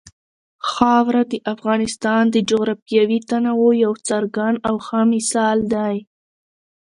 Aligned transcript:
خاوره 0.71 1.23
د 1.31 1.33
افغانستان 1.53 2.23
د 2.29 2.35
جغرافیوي 2.49 3.19
تنوع 3.29 3.71
یو 3.83 3.93
څرګند 4.07 4.57
او 4.67 4.75
ښه 4.85 5.01
مثال 5.13 5.57
دی. 5.73 5.95